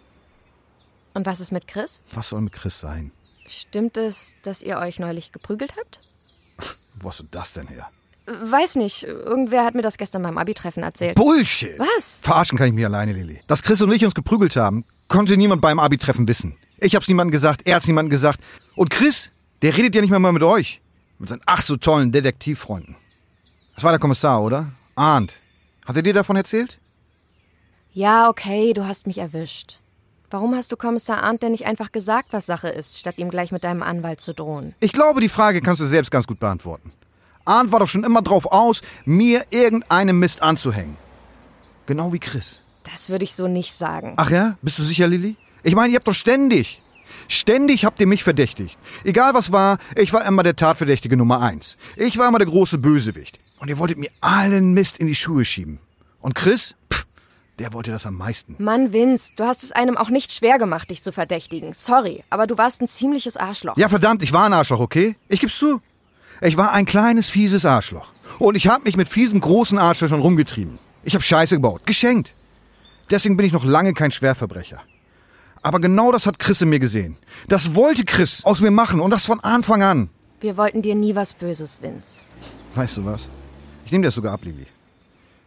[1.12, 2.02] Und was ist mit Chris?
[2.12, 3.12] Was soll mit Chris sein?
[3.46, 6.00] Stimmt es, dass ihr euch neulich geprügelt habt?
[6.94, 7.90] Wo hast du das denn her?
[8.26, 9.04] Weiß nicht.
[9.04, 11.16] Irgendwer hat mir das gestern beim Abi-Treffen erzählt.
[11.16, 11.78] Bullshit!
[11.78, 12.20] Was?
[12.22, 13.40] Verarschen kann ich mich alleine, Lilly.
[13.46, 16.56] Dass Chris und ich uns geprügelt haben, konnte niemand beim Abi-Treffen wissen.
[16.78, 18.40] Ich hab's niemandem gesagt, er hat's niemandem gesagt.
[18.74, 19.30] Und Chris,
[19.62, 20.80] der redet ja nicht mehr mal mit euch.
[21.18, 22.96] Mit seinen ach so tollen Detektivfreunden.
[23.74, 24.68] Das war der Kommissar, oder?
[24.94, 25.40] Arndt.
[25.84, 26.78] Hat er dir davon erzählt?
[27.92, 29.78] Ja, okay, du hast mich erwischt.
[30.30, 33.50] Warum hast du Kommissar Arndt denn nicht einfach gesagt, was Sache ist, statt ihm gleich
[33.50, 34.74] mit deinem Anwalt zu drohen?
[34.78, 36.92] Ich glaube, die Frage kannst du selbst ganz gut beantworten.
[37.50, 40.96] Arndt war doch schon immer drauf aus, mir irgendeinen Mist anzuhängen.
[41.86, 42.60] Genau wie Chris.
[42.92, 44.14] Das würde ich so nicht sagen.
[44.16, 44.56] Ach ja?
[44.62, 45.36] Bist du sicher, Lilly?
[45.62, 46.80] Ich meine, ihr habt doch ständig.
[47.28, 48.78] Ständig habt ihr mich verdächtigt.
[49.04, 51.76] Egal was war, ich war immer der Tatverdächtige Nummer eins.
[51.96, 53.38] Ich war immer der große Bösewicht.
[53.58, 55.78] Und ihr wolltet mir allen Mist in die Schuhe schieben.
[56.20, 56.74] Und Chris?
[56.92, 57.04] Pff,
[57.58, 58.56] der wollte das am meisten.
[58.58, 61.72] Mann, Vince, du hast es einem auch nicht schwer gemacht, dich zu verdächtigen.
[61.72, 63.76] Sorry, aber du warst ein ziemliches Arschloch.
[63.76, 65.14] Ja, verdammt, ich war ein Arschloch, okay?
[65.28, 65.80] Ich geb's zu.
[66.40, 68.12] Ich war ein kleines, fieses Arschloch.
[68.38, 70.78] Und ich hab mich mit fiesen, großen Arschlöchern rumgetrieben.
[71.04, 71.82] Ich hab Scheiße gebaut.
[71.84, 72.32] Geschenkt.
[73.10, 74.80] Deswegen bin ich noch lange kein Schwerverbrecher.
[75.62, 77.16] Aber genau das hat Chris in mir gesehen.
[77.48, 80.08] Das wollte Chris aus mir machen und das von Anfang an.
[80.40, 82.24] Wir wollten dir nie was Böses, Vince.
[82.74, 83.26] Weißt du was?
[83.84, 84.66] Ich nehme dir das sogar ab, Lili.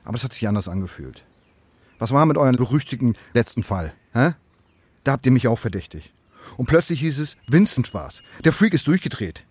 [0.06, 1.22] Aber es hat sich anders angefühlt.
[1.98, 3.94] Was war mit eurem berüchtigten letzten Fall?
[4.14, 4.34] Hä?
[5.04, 6.10] Da habt ihr mich auch verdächtigt.
[6.58, 8.22] Und plötzlich hieß es, Vincent war's.
[8.44, 9.42] Der Freak ist durchgedreht.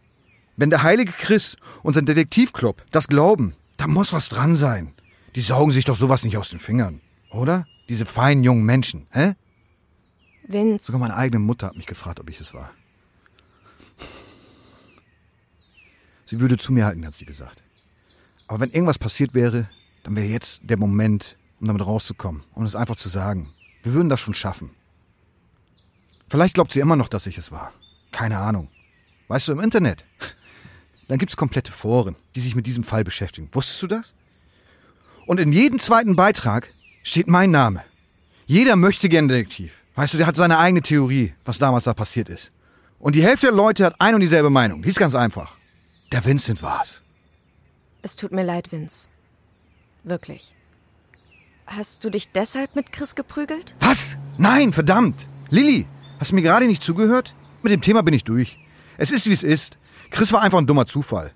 [0.56, 4.92] Wenn der heilige Chris und sein Detektivclub das glauben, da muss was dran sein.
[5.34, 7.66] Die saugen sich doch sowas nicht aus den Fingern, oder?
[7.88, 9.34] Diese feinen jungen Menschen, hä?
[10.46, 10.86] Vince.
[10.86, 12.70] Sogar meine eigene Mutter hat mich gefragt, ob ich es war.
[16.26, 17.60] Sie würde zu mir halten, hat sie gesagt.
[18.48, 19.68] Aber wenn irgendwas passiert wäre,
[20.02, 23.50] dann wäre jetzt der Moment, um damit rauszukommen, um es einfach zu sagen.
[23.82, 24.70] Wir würden das schon schaffen.
[26.28, 27.72] Vielleicht glaubt sie immer noch, dass ich es war.
[28.10, 28.68] Keine Ahnung.
[29.28, 30.04] Weißt du, im Internet,
[31.12, 33.46] dann gibt es komplette Foren, die sich mit diesem Fall beschäftigen.
[33.52, 34.14] Wusstest du das?
[35.26, 36.72] Und in jedem zweiten Beitrag
[37.02, 37.84] steht mein Name.
[38.46, 39.74] Jeder möchte gern Detektiv.
[39.94, 42.50] Weißt du, der hat seine eigene Theorie, was damals da passiert ist.
[42.98, 44.80] Und die Hälfte der Leute hat ein und dieselbe Meinung.
[44.80, 45.52] Die ist ganz einfach.
[46.12, 47.02] Der Vincent war's.
[48.00, 49.04] Es tut mir leid, Vince.
[50.04, 50.50] Wirklich.
[51.66, 53.74] Hast du dich deshalb mit Chris geprügelt?
[53.80, 54.16] Was?
[54.38, 55.26] Nein, verdammt.
[55.50, 55.84] Lilly,
[56.18, 57.34] hast du mir gerade nicht zugehört?
[57.62, 58.56] Mit dem Thema bin ich durch.
[58.96, 59.76] Es ist, wie es ist.
[60.12, 61.30] Chris war einfach ein dummer Zufall.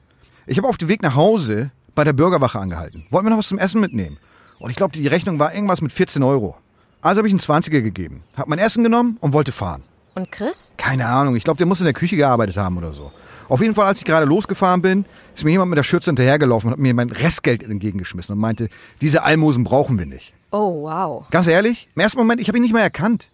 [0.46, 3.06] Ich habe auf dem Weg nach Hause bei der Bürgerwache angehalten.
[3.10, 4.18] Wollten wir noch was zum Essen mitnehmen.
[4.58, 6.56] Und ich glaube, die Rechnung war irgendwas mit 14 Euro.
[7.00, 9.82] Also habe ich einen 20er gegeben, hab mein Essen genommen und wollte fahren.
[10.14, 10.72] Und Chris?
[10.76, 13.12] Keine Ahnung, ich glaube, der muss in der Küche gearbeitet haben oder so.
[13.48, 16.68] Auf jeden Fall, als ich gerade losgefahren bin, ist mir jemand mit der Schürze hinterhergelaufen
[16.68, 18.68] und hat mir mein Restgeld entgegengeschmissen und meinte,
[19.00, 20.32] diese Almosen brauchen wir nicht.
[20.50, 21.24] Oh, wow.
[21.30, 23.28] Ganz ehrlich, im ersten Moment, ich habe ihn nicht mehr erkannt.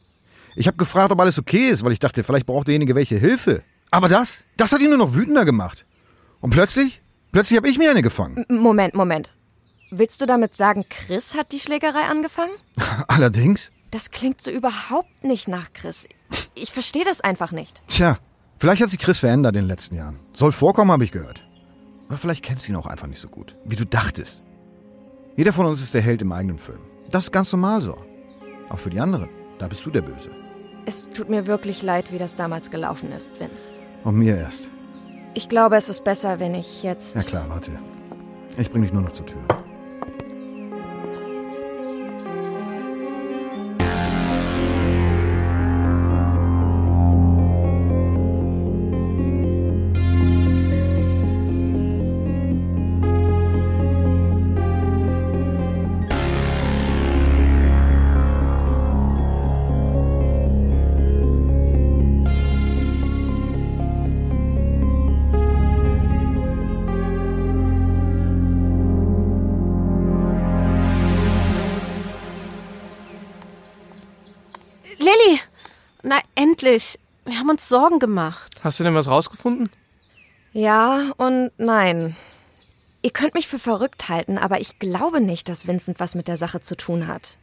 [0.54, 3.62] Ich habe gefragt, ob alles okay ist, weil ich dachte, vielleicht braucht derjenige welche Hilfe.
[3.92, 5.84] Aber das, das hat ihn nur noch wütender gemacht.
[6.40, 7.00] Und plötzlich,
[7.30, 8.44] plötzlich habe ich mir eine gefangen.
[8.48, 9.28] M Moment, Moment.
[9.90, 12.52] Willst du damit sagen, Chris hat die Schlägerei angefangen?
[13.08, 13.70] Allerdings.
[13.90, 16.08] Das klingt so überhaupt nicht nach Chris.
[16.54, 17.82] Ich verstehe das einfach nicht.
[17.88, 18.18] Tja,
[18.58, 20.18] vielleicht hat sich Chris verändert in den letzten Jahren.
[20.34, 21.42] Soll vorkommen, habe ich gehört.
[22.08, 24.42] Oder vielleicht kennst du ihn auch einfach nicht so gut, wie du dachtest.
[25.36, 26.80] Jeder von uns ist der Held im eigenen Film.
[27.10, 27.98] Das ist ganz normal so.
[28.70, 29.28] Auch für die anderen,
[29.58, 30.30] da bist du der Böse.
[30.86, 33.72] Es tut mir wirklich leid, wie das damals gelaufen ist, Vince.
[34.04, 34.68] Und mir erst.
[35.34, 37.14] Ich glaube, es ist besser, wenn ich jetzt.
[37.14, 37.70] Ja klar, warte.
[38.58, 39.40] Ich bring dich nur noch zur Tür.
[76.62, 76.96] Endlich.
[77.24, 78.60] Wir haben uns Sorgen gemacht.
[78.62, 79.68] Hast du denn was rausgefunden?
[80.52, 82.14] Ja und nein.
[83.02, 86.36] Ihr könnt mich für verrückt halten, aber ich glaube nicht, dass Vincent was mit der
[86.36, 87.36] Sache zu tun hat.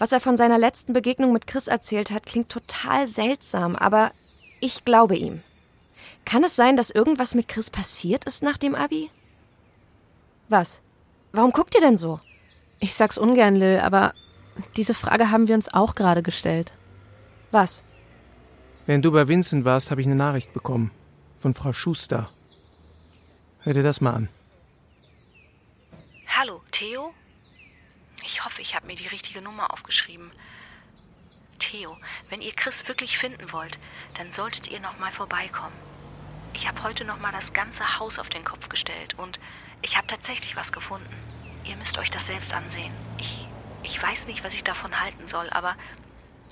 [0.00, 4.10] Was er von seiner letzten Begegnung mit Chris erzählt hat, klingt total seltsam, aber
[4.58, 5.40] ich glaube ihm.
[6.24, 9.10] Kann es sein, dass irgendwas mit Chris passiert ist nach dem Abi?
[10.48, 10.80] Was?
[11.30, 12.18] Warum guckt ihr denn so?
[12.80, 14.12] Ich sag's ungern, Lil, aber
[14.76, 16.72] diese Frage haben wir uns auch gerade gestellt.
[17.52, 17.84] Was?
[18.86, 20.90] Während du bei Vincent warst, habe ich eine Nachricht bekommen.
[21.40, 22.28] Von Frau Schuster.
[23.62, 24.28] Hör dir das mal an.
[26.26, 27.14] Hallo, Theo?
[28.24, 30.30] Ich hoffe, ich habe mir die richtige Nummer aufgeschrieben.
[31.58, 31.96] Theo,
[32.28, 33.78] wenn ihr Chris wirklich finden wollt,
[34.18, 35.76] dann solltet ihr noch mal vorbeikommen.
[36.52, 39.40] Ich habe heute noch mal das ganze Haus auf den Kopf gestellt und
[39.80, 41.14] ich habe tatsächlich was gefunden.
[41.64, 42.92] Ihr müsst euch das selbst ansehen.
[43.18, 43.48] Ich,
[43.82, 45.74] ich weiß nicht, was ich davon halten soll, aber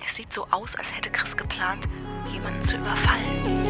[0.07, 1.89] es sieht so aus, als hätte Chris geplant,
[2.33, 3.63] jemanden zu überfallen.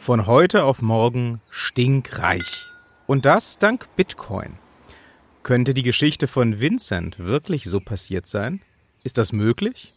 [0.00, 2.64] Von heute auf morgen stinkreich.
[3.06, 4.54] Und das dank Bitcoin.
[5.42, 8.62] Könnte die Geschichte von Vincent wirklich so passiert sein?
[9.04, 9.92] Ist das möglich?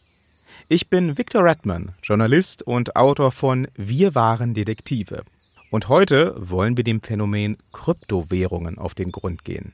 [0.68, 5.22] Ich bin Victor Redman, Journalist und Autor von Wir waren Detektive.
[5.70, 9.72] Und heute wollen wir dem Phänomen Kryptowährungen auf den Grund gehen.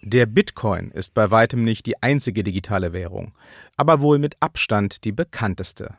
[0.00, 3.32] Der Bitcoin ist bei weitem nicht die einzige digitale Währung,
[3.76, 5.94] aber wohl mit Abstand die bekannteste.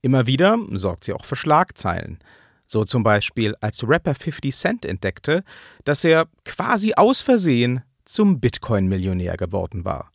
[0.00, 2.18] Immer wieder sorgt sie auch für Schlagzeilen.
[2.66, 5.44] So zum Beispiel, als Rapper 50 Cent entdeckte,
[5.84, 10.10] dass er quasi aus Versehen zum Bitcoin-Millionär geworden war.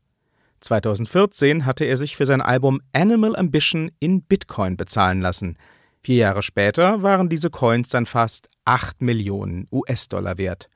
[0.61, 5.57] 2014 hatte er sich für sein Album Animal Ambition in Bitcoin bezahlen lassen.
[6.01, 10.69] Vier Jahre später waren diese Coins dann fast 8 Millionen US-Dollar wert.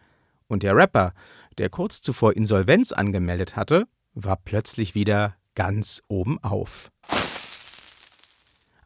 [0.48, 1.14] Und der Rapper
[1.58, 6.92] der kurz zuvor Insolvenz angemeldet hatte, war plötzlich wieder ganz oben auf.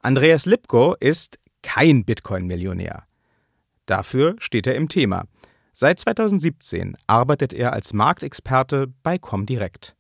[0.02, 3.04] Andreas Lipko ist kein Bitcoin-Millionär.
[3.86, 5.26] Dafür steht er im Thema.
[5.74, 9.96] Seit 2017 arbeitet er als Marktexperte bei Comdirect.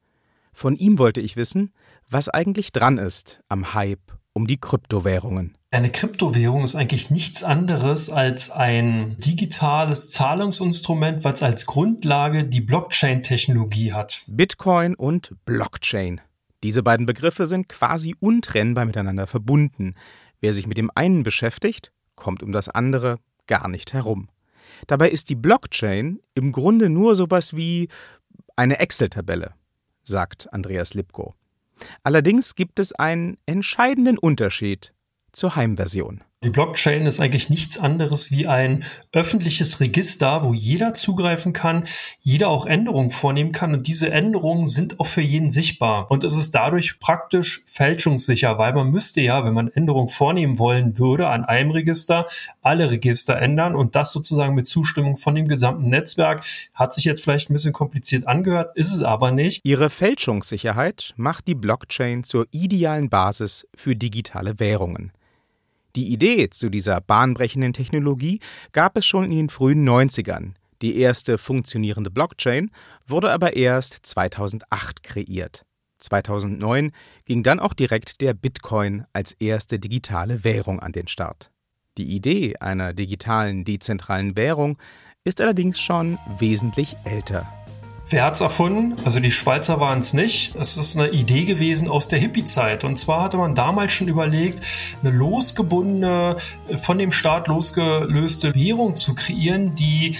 [0.53, 1.73] Von ihm wollte ich wissen,
[2.09, 5.57] was eigentlich dran ist am Hype um die Kryptowährungen.
[5.71, 13.93] Eine Kryptowährung ist eigentlich nichts anderes als ein digitales Zahlungsinstrument, was als Grundlage die Blockchain-Technologie
[13.93, 14.23] hat.
[14.27, 16.21] Bitcoin und Blockchain.
[16.63, 19.95] Diese beiden Begriffe sind quasi untrennbar miteinander verbunden.
[20.41, 24.29] Wer sich mit dem einen beschäftigt, kommt um das andere gar nicht herum.
[24.87, 27.89] Dabei ist die Blockchain im Grunde nur sowas wie
[28.55, 29.53] eine Excel-Tabelle,
[30.03, 31.35] sagt Andreas Lipko.
[32.03, 34.93] Allerdings gibt es einen entscheidenden Unterschied
[35.31, 36.23] zur Heimversion.
[36.41, 41.83] Die Blockchain ist eigentlich nichts anderes wie ein öffentliches Register, wo jeder zugreifen kann,
[42.21, 46.09] jeder auch Änderungen vornehmen kann und diese Änderungen sind auch für jeden sichtbar.
[46.09, 50.97] Und es ist dadurch praktisch fälschungssicher, weil man müsste ja, wenn man Änderungen vornehmen wollen
[50.97, 52.25] würde, an einem Register
[52.61, 56.45] alle Register ändern und das sozusagen mit Zustimmung von dem gesamten Netzwerk.
[56.73, 59.59] Hat sich jetzt vielleicht ein bisschen kompliziert angehört, ist es aber nicht.
[59.65, 65.11] Ihre Fälschungssicherheit macht die Blockchain zur idealen Basis für digitale Währungen.
[65.95, 68.39] Die Idee zu dieser bahnbrechenden Technologie
[68.71, 70.53] gab es schon in den frühen 90ern.
[70.81, 72.71] Die erste funktionierende Blockchain
[73.07, 75.65] wurde aber erst 2008 kreiert.
[75.97, 76.91] 2009
[77.25, 81.51] ging dann auch direkt der Bitcoin als erste digitale Währung an den Start.
[81.97, 84.77] Die Idee einer digitalen dezentralen Währung
[85.25, 87.45] ist allerdings schon wesentlich älter.
[88.11, 88.97] Wer hat's erfunden?
[89.05, 90.55] Also die Schweizer waren es nicht.
[90.55, 92.83] Es ist eine Idee gewesen aus der Hippie-Zeit.
[92.83, 94.65] Und zwar hatte man damals schon überlegt,
[95.03, 96.35] eine losgebundene,
[96.77, 100.17] von dem Staat losgelöste Währung zu kreieren, die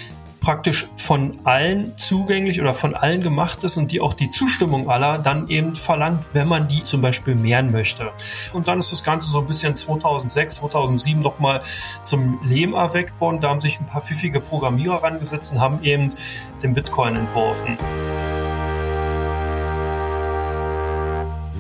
[0.50, 5.20] praktisch von allen zugänglich oder von allen gemacht ist und die auch die Zustimmung aller
[5.20, 8.12] dann eben verlangt, wenn man die zum Beispiel mehren möchte.
[8.52, 11.62] Und dann ist das Ganze so ein bisschen 2006, 2007 nochmal
[12.02, 13.40] zum Leben erweckt worden.
[13.42, 16.10] Da haben sich ein paar pfiffige Programmierer rangesetzt und haben eben
[16.64, 17.78] den Bitcoin entworfen.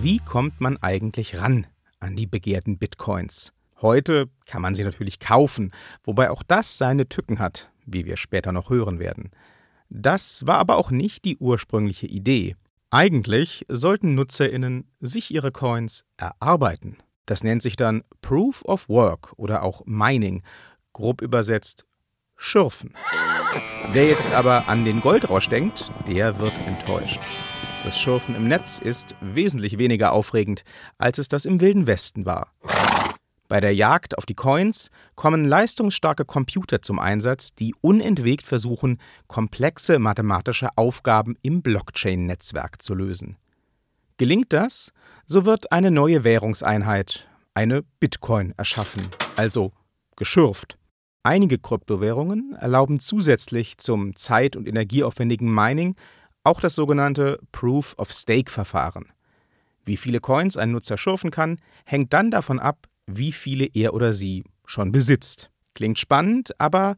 [0.01, 1.67] Wie kommt man eigentlich ran
[1.99, 3.53] an die begehrten Bitcoins?
[3.83, 5.73] Heute kann man sie natürlich kaufen,
[6.03, 9.31] wobei auch das seine Tücken hat wie wir später noch hören werden.
[9.89, 12.55] Das war aber auch nicht die ursprüngliche Idee.
[12.91, 16.97] Eigentlich sollten Nutzerinnen sich ihre Coins erarbeiten.
[17.25, 20.41] Das nennt sich dann Proof of Work oder auch Mining,
[20.93, 21.85] grob übersetzt
[22.35, 22.93] Schürfen.
[23.91, 27.19] Wer jetzt aber an den Goldrausch denkt, der wird enttäuscht.
[27.83, 30.63] Das Schürfen im Netz ist wesentlich weniger aufregend,
[30.97, 32.51] als es das im Wilden Westen war.
[33.49, 39.97] Bei der Jagd auf die Coins kommen leistungsstarke Computer zum Einsatz, die unentwegt versuchen, komplexe
[39.97, 43.37] mathematische Aufgaben im Blockchain-Netzwerk zu lösen.
[44.17, 44.93] Gelingt das,
[45.25, 49.73] so wird eine neue Währungseinheit, eine Bitcoin, erschaffen, also
[50.15, 50.77] geschürft.
[51.23, 55.95] Einige Kryptowährungen erlauben zusätzlich zum zeit- und energieaufwendigen Mining
[56.43, 59.07] auch das sogenannte Proof of Stake-Verfahren.
[59.85, 64.13] Wie viele Coins ein Nutzer schürfen kann, hängt dann davon ab, wie viele er oder
[64.13, 65.51] sie schon besitzt.
[65.73, 66.95] Klingt spannend, aber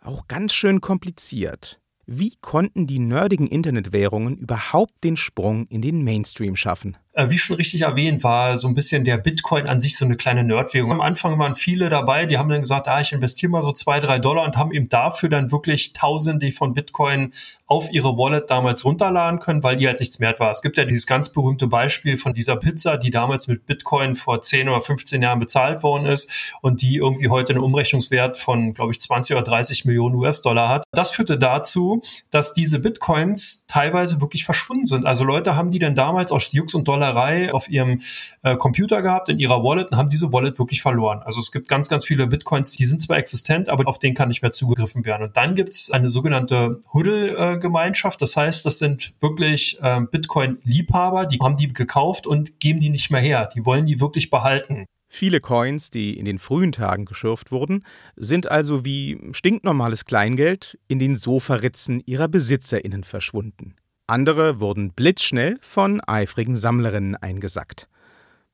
[0.00, 1.80] auch ganz schön kompliziert.
[2.06, 6.96] Wie konnten die nerdigen Internetwährungen überhaupt den Sprung in den Mainstream schaffen?
[7.16, 10.16] Äh, wie schon richtig erwähnt, war so ein bisschen der Bitcoin an sich so eine
[10.16, 10.90] kleine Nerdwährung.
[10.90, 14.00] Am Anfang waren viele dabei, die haben dann gesagt, ah, ich investiere mal so zwei,
[14.00, 17.32] drei Dollar und haben eben dafür dann wirklich Tausende von Bitcoin
[17.66, 20.50] auf ihre Wallet damals runterladen können, weil die halt nichts wert war.
[20.50, 24.42] Es gibt ja dieses ganz berühmte Beispiel von dieser Pizza, die damals mit Bitcoin vor
[24.42, 28.90] 10 oder 15 Jahren bezahlt worden ist und die irgendwie heute einen Umrechnungswert von, glaube
[28.92, 30.84] ich, 20 oder 30 Millionen US-Dollar hat.
[30.92, 35.04] Das führte dazu, dass diese Bitcoins teilweise wirklich verschwunden sind.
[35.04, 38.02] Also Leute haben die dann damals aus Jux und Dollerei auf ihrem
[38.44, 41.22] äh, Computer gehabt, in ihrer Wallet und haben diese Wallet wirklich verloren.
[41.24, 44.28] Also es gibt ganz, ganz viele Bitcoins, die sind zwar existent, aber auf denen kann
[44.28, 45.24] nicht mehr zugegriffen werden.
[45.24, 48.22] Und dann gibt es eine sogenannte Huddle-Gemeinschaft.
[48.22, 53.10] Das heißt, das sind wirklich äh, Bitcoin-Liebhaber, die haben die gekauft und geben die nicht
[53.10, 53.48] mehr her.
[53.56, 54.86] Die wollen die wirklich behalten.
[55.16, 57.84] Viele Coins, die in den frühen Tagen geschürft wurden,
[58.16, 63.76] sind also wie stinknormales Kleingeld in den Sofaritzen ihrer BesitzerInnen verschwunden.
[64.08, 67.88] Andere wurden blitzschnell von eifrigen Sammlerinnen eingesackt.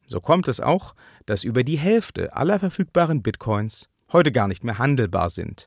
[0.06, 0.94] So kommt es auch,
[1.24, 5.66] dass über die Hälfte aller verfügbaren Bitcoins heute gar nicht mehr handelbar sind.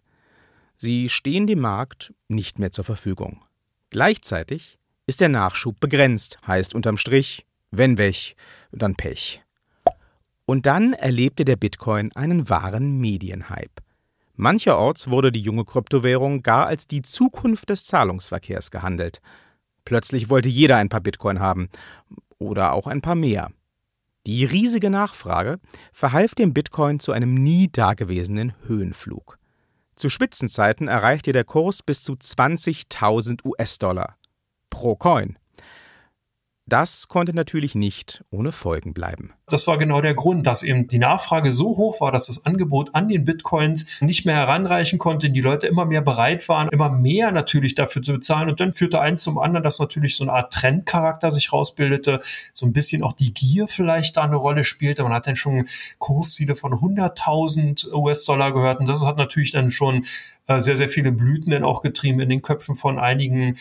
[0.75, 3.43] Sie stehen dem Markt nicht mehr zur Verfügung.
[3.89, 4.77] Gleichzeitig
[5.07, 8.35] ist der Nachschub begrenzt, heißt unterm Strich, wenn weg,
[8.71, 9.42] dann Pech.
[10.45, 13.81] Und dann erlebte der Bitcoin einen wahren Medienhype.
[14.35, 19.21] Mancherorts wurde die junge Kryptowährung gar als die Zukunft des Zahlungsverkehrs gehandelt.
[19.85, 21.69] Plötzlich wollte jeder ein paar Bitcoin haben
[22.39, 23.51] oder auch ein paar mehr.
[24.25, 25.59] Die riesige Nachfrage
[25.91, 29.37] verhalf dem Bitcoin zu einem nie dagewesenen Höhenflug.
[29.95, 34.17] Zu Spitzenzeiten erreichte der Kurs bis zu 20.000 US-Dollar
[34.69, 35.37] pro Coin.
[36.65, 39.33] Das konnte natürlich nicht ohne Folgen bleiben.
[39.47, 42.95] Das war genau der Grund, dass eben die Nachfrage so hoch war, dass das Angebot
[42.95, 47.33] an den Bitcoins nicht mehr heranreichen konnte, die Leute immer mehr bereit waren, immer mehr
[47.33, 48.49] natürlich dafür zu bezahlen.
[48.49, 52.21] Und dann führte eins zum anderen, dass natürlich so eine Art Trendcharakter sich rausbildete,
[52.53, 55.03] so ein bisschen auch die Gier vielleicht da eine Rolle spielte.
[55.03, 60.05] Man hat dann schon Kursziele von 100.000 US-Dollar gehört und das hat natürlich dann schon
[60.47, 63.57] äh, sehr, sehr viele Blüten dann auch getrieben in den Köpfen von einigen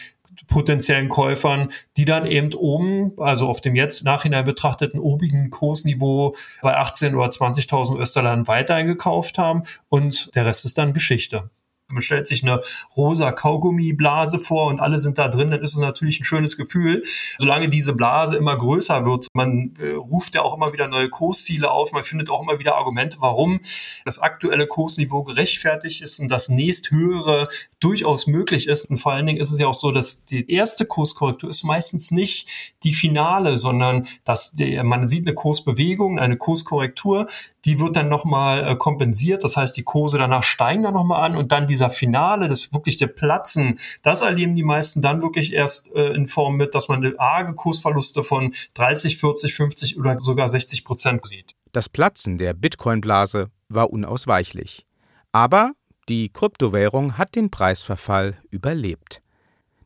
[0.47, 6.77] potenziellen Käufern, die dann eben oben, also auf dem jetzt nachhinein betrachteten obigen Kursniveau bei
[6.77, 11.51] 18 oder 20.000 US-Dollar weiter eingekauft haben und der Rest ist dann Geschichte
[11.93, 12.61] man stellt sich eine
[12.97, 17.03] rosa Kaugummiblase vor und alle sind da drin, dann ist es natürlich ein schönes Gefühl.
[17.39, 21.71] Solange diese Blase immer größer wird, man äh, ruft ja auch immer wieder neue Kursziele
[21.71, 23.61] auf, man findet auch immer wieder Argumente, warum
[24.05, 27.49] das aktuelle Kursniveau gerechtfertigt ist und das nächsthöhere
[27.81, 28.89] durchaus möglich ist.
[28.89, 32.11] Und vor allen Dingen ist es ja auch so, dass die erste Kurskorrektur ist meistens
[32.11, 32.49] nicht
[32.83, 37.27] die finale, sondern dass die, man sieht eine Kursbewegung, eine Kurskorrektur,
[37.65, 39.45] die wird dann nochmal äh, kompensiert.
[39.45, 42.97] Das heißt, die Kurse danach steigen dann nochmal an und dann dieser Finale, das wirklich
[42.97, 47.15] der Platzen, das erleben die meisten dann wirklich erst äh, in Form mit, dass man
[47.19, 51.55] arge Kursverluste von 30, 40, 50 oder sogar 60 Prozent sieht.
[51.73, 54.85] Das Platzen der Bitcoin-Blase war unausweichlich.
[55.33, 55.73] Aber
[56.09, 59.22] die Kryptowährung hat den Preisverfall überlebt.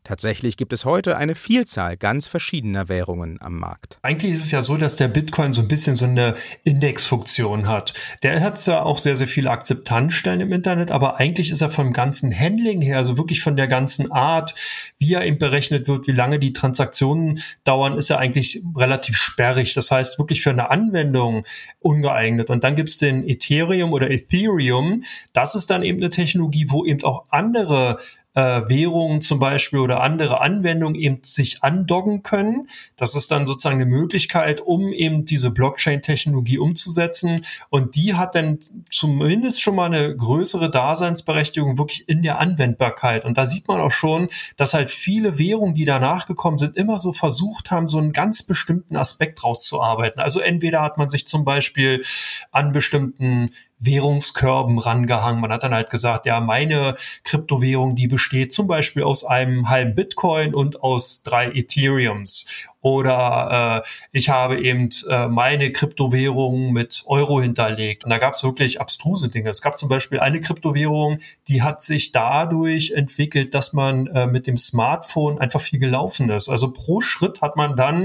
[0.07, 3.99] Tatsächlich gibt es heute eine Vielzahl ganz verschiedener Währungen am Markt.
[4.03, 7.93] Eigentlich ist es ja so, dass der Bitcoin so ein bisschen so eine Indexfunktion hat.
[8.23, 11.91] Der hat zwar auch sehr, sehr viele Akzeptanzstellen im Internet, aber eigentlich ist er vom
[11.91, 14.55] ganzen Handling her, also wirklich von der ganzen Art,
[14.97, 19.73] wie er eben berechnet wird, wie lange die Transaktionen dauern, ist er eigentlich relativ sperrig.
[19.73, 21.43] Das heißt, wirklich für eine Anwendung
[21.79, 22.49] ungeeignet.
[22.49, 25.03] Und dann gibt es den Ethereum oder Ethereum.
[25.33, 27.97] Das ist dann eben eine Technologie, wo eben auch andere
[28.37, 32.67] äh, Währungen zum Beispiel oder andere Anwendungen eben sich andocken können.
[32.95, 37.41] Das ist dann sozusagen eine Möglichkeit, um eben diese Blockchain-Technologie umzusetzen.
[37.69, 38.59] Und die hat dann
[38.91, 43.25] zumindest schon mal eine größere Daseinsberechtigung wirklich in der Anwendbarkeit.
[43.25, 46.99] Und da sieht man auch schon, dass halt viele Währungen, die danach gekommen sind, immer
[46.99, 50.21] so versucht haben, so einen ganz bestimmten Aspekt rauszuarbeiten.
[50.21, 52.03] Also entweder hat man sich zum Beispiel
[52.51, 55.41] an bestimmten Währungskörben rangehangen.
[55.41, 59.95] Man hat dann halt gesagt, ja, meine Kryptowährung, die besteht zum Beispiel aus einem halben
[59.95, 62.45] Bitcoin und aus drei Ethereums
[62.81, 68.03] oder äh, ich habe eben äh, meine Kryptowährung mit Euro hinterlegt.
[68.03, 69.49] Und da gab es wirklich abstruse Dinge.
[69.49, 74.47] Es gab zum Beispiel eine Kryptowährung, die hat sich dadurch entwickelt, dass man äh, mit
[74.47, 76.49] dem Smartphone einfach viel gelaufen ist.
[76.49, 77.95] Also pro Schritt hat man dann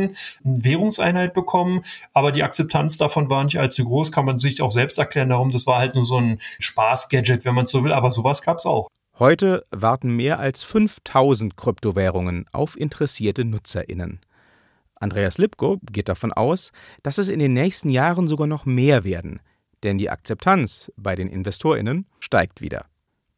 [0.44, 1.82] eine Währungseinheit bekommen,
[2.12, 5.28] aber die Akzeptanz davon war nicht allzu groß, kann man sich auch selbst erklären.
[5.28, 8.58] Darum, das war halt nur so ein Spaß-Gadget, wenn man so will, aber sowas gab
[8.58, 8.88] es auch.
[9.18, 14.20] Heute warten mehr als 5000 Kryptowährungen auf interessierte NutzerInnen.
[15.02, 16.70] Andreas Lipko geht davon aus,
[17.02, 19.40] dass es in den nächsten Jahren sogar noch mehr werden,
[19.82, 22.86] denn die Akzeptanz bei den Investorinnen steigt wieder.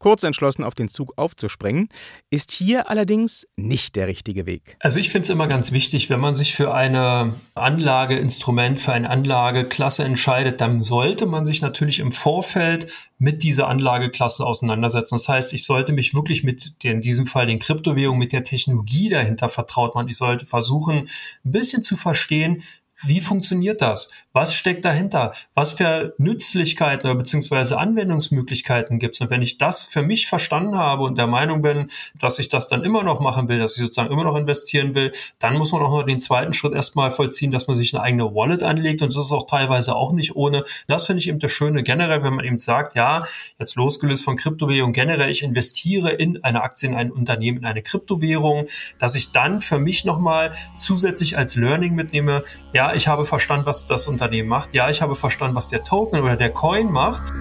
[0.05, 1.89] Kurz entschlossen auf den Zug aufzuspringen,
[2.29, 4.77] ist hier allerdings nicht der richtige Weg.
[4.79, 9.09] Also ich finde es immer ganz wichtig, wenn man sich für eine Anlageinstrument, für eine
[9.09, 12.85] Anlageklasse entscheidet, dann sollte man sich natürlich im Vorfeld
[13.17, 15.15] mit dieser Anlageklasse auseinandersetzen.
[15.15, 19.09] Das heißt, ich sollte mich wirklich mit, in diesem Fall den Kryptowährungen, mit der Technologie
[19.09, 20.09] dahinter vertraut machen.
[20.09, 22.61] Ich sollte versuchen, ein bisschen zu verstehen,
[23.03, 24.09] wie funktioniert das?
[24.31, 25.33] Was steckt dahinter?
[25.53, 29.21] Was für Nützlichkeiten oder beziehungsweise Anwendungsmöglichkeiten gibt es?
[29.21, 31.87] Und wenn ich das für mich verstanden habe und der Meinung bin,
[32.19, 35.11] dass ich das dann immer noch machen will, dass ich sozusagen immer noch investieren will,
[35.39, 38.33] dann muss man auch noch den zweiten Schritt erstmal vollziehen, dass man sich eine eigene
[38.33, 39.01] Wallet anlegt.
[39.01, 40.63] Und das ist auch teilweise auch nicht ohne.
[40.87, 43.23] Das finde ich eben das Schöne generell, wenn man eben sagt, ja,
[43.59, 47.81] jetzt losgelöst von Kryptowährung generell, ich investiere in eine Aktie, in ein Unternehmen, in eine
[47.81, 48.65] Kryptowährung,
[48.99, 52.43] dass ich dann für mich nochmal zusätzlich als Learning mitnehme,
[52.85, 54.75] ja, ich habe verstanden, was das Unternehmen macht.
[54.75, 57.33] Ja, ich habe verstanden, was der Token oder der Coin macht.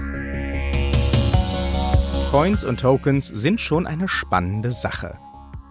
[2.30, 5.18] Coins und Tokens sind schon eine spannende Sache.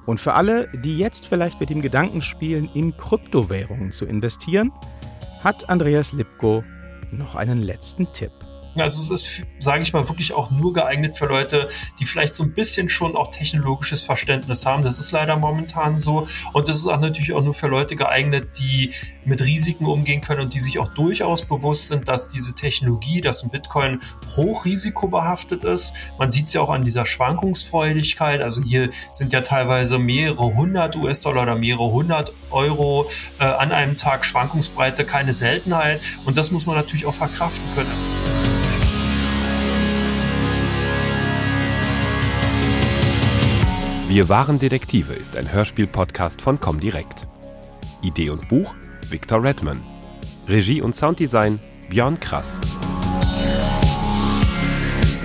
[0.06, 4.72] Und für alle, die jetzt vielleicht mit dem Gedanken spielen, in Kryptowährungen zu investieren,
[5.44, 6.64] hat Andreas Lipko
[7.12, 8.32] noch einen letzten Tipp.
[8.82, 11.70] Also es ist, sage ich mal, wirklich auch nur geeignet für Leute,
[12.00, 14.84] die vielleicht so ein bisschen schon auch technologisches Verständnis haben.
[14.84, 16.28] Das ist leider momentan so.
[16.54, 18.92] Und das ist auch natürlich auch nur für Leute geeignet, die
[19.26, 23.44] mit Risiken umgehen können und die sich auch durchaus bewusst sind, dass diese Technologie, dass
[23.44, 24.00] ein Bitcoin
[24.36, 25.94] hochrisikobehaftet ist.
[26.18, 28.42] Man sieht es ja auch an dieser Schwankungsfreudigkeit.
[28.42, 33.10] Also hier sind ja teilweise mehrere hundert US-Dollar oder mehrere hundert Euro
[33.40, 36.02] äh, an einem Tag Schwankungsbreite, keine Seltenheit.
[36.26, 38.23] Und das muss man natürlich auch verkraften können.
[44.14, 47.26] Wir waren Detektive ist ein Hörspiel-Podcast von Comdirect.
[48.04, 48.76] Idee und Buch
[49.10, 49.82] Victor Redman.
[50.48, 51.58] Regie und Sounddesign
[51.90, 52.60] Björn Krass.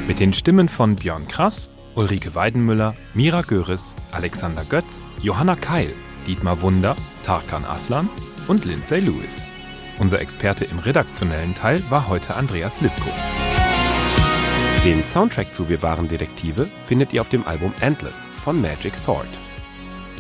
[0.07, 5.93] Mit den Stimmen von Björn Krass, Ulrike Weidenmüller, Mira Göris, Alexander Götz, Johanna Keil,
[6.26, 8.09] Dietmar Wunder, Tarkan Aslan
[8.47, 9.43] und Lindsay Lewis.
[9.99, 13.11] Unser Experte im redaktionellen Teil war heute Andreas Lipko.
[14.89, 19.28] Den Soundtrack zu Wir waren Detektive findet ihr auf dem Album Endless von Magic Thought.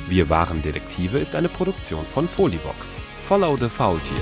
[0.08, 2.92] Wir waren Detektive ist eine Produktion von Folivox.
[3.26, 4.20] Follow the Faultier.